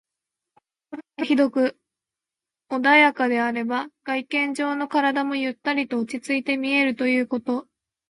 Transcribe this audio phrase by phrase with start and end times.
[0.89, 1.77] 心が広く
[2.71, 7.67] 穏やかであれば、外見上の体もゆったりと落ち着いて見えるということ。